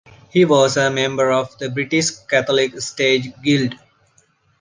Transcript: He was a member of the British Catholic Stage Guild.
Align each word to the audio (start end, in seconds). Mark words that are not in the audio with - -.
He 0.31 0.45
was 0.45 0.77
a 0.77 0.89
member 0.89 1.29
of 1.31 1.55
the 1.59 1.69
British 1.69 2.09
Catholic 2.27 2.79
Stage 2.81 3.31
Guild. 3.43 3.75